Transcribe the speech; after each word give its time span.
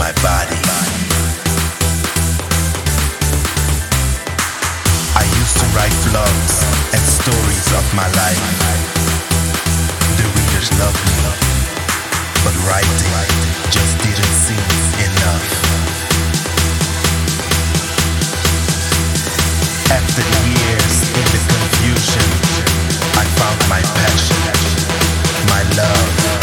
my 0.00 0.12
body. 0.24 0.56
I 5.12 5.24
used 5.40 5.56
to 5.60 5.66
write 5.76 5.92
vlogs 6.08 6.56
and 6.96 7.02
stories 7.04 7.68
of 7.76 7.84
my 7.92 8.08
life. 8.08 8.46
The 10.16 10.24
readers 10.24 10.72
loved 10.80 11.04
me, 11.04 11.20
but 12.44 12.56
writing 12.64 13.12
just 13.68 13.92
didn't 14.00 14.36
seem 14.40 14.64
enough. 15.04 15.48
After 19.92 20.24
years 20.48 20.96
in 21.12 21.26
the 21.34 21.40
confusion, 21.52 22.28
I 23.20 23.24
found 23.36 23.60
my 23.68 23.82
passion, 24.00 24.48
my 25.52 25.62
love. 25.76 26.39